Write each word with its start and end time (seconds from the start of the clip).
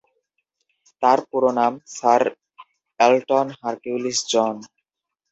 তার 1.03 1.19
পুরো 1.29 1.49
নাম 1.59 1.73
স্যার 1.95 2.21
এলটন 2.99 3.47
হারকিউলিস 3.59 4.19
জন। 4.31 4.55